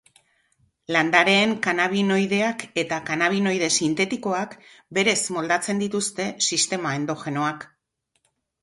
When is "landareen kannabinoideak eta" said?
0.95-2.99